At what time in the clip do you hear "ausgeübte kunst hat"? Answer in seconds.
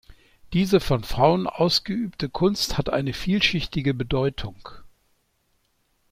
1.45-2.89